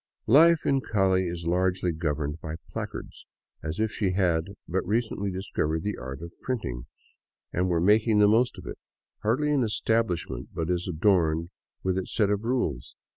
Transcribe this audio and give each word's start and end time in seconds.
Life 0.25 0.65
in 0.65 0.81
Call 0.81 1.13
is 1.13 1.45
largely 1.45 1.91
governed 1.91 2.41
by 2.41 2.55
placards, 2.71 3.27
as 3.61 3.79
if 3.79 3.91
she 3.91 4.13
had 4.13 4.45
but 4.67 4.83
re 4.83 4.99
cently 4.99 5.31
discovered 5.31 5.83
the 5.83 5.95
art 5.95 6.23
of 6.23 6.31
printing 6.41 6.87
and 7.53 7.69
were 7.69 7.79
making 7.79 8.17
the 8.17 8.27
most 8.27 8.57
of 8.57 8.65
it. 8.65 8.79
Hardly 9.21 9.51
an 9.51 9.61
establishment 9.63 10.49
but 10.55 10.71
is 10.71 10.87
adorned 10.87 11.51
with 11.83 11.99
its 11.99 12.15
set 12.15 12.31
of 12.31 12.43
rules. 12.43 12.95